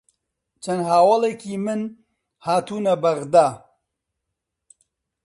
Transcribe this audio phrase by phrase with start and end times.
[0.63, 1.81] چەند هەواڵێکی من
[2.45, 3.47] هاتوونە بەغدا